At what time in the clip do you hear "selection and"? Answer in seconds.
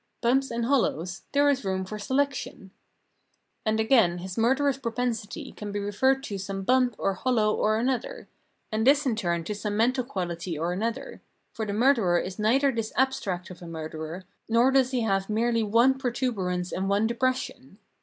1.99-3.79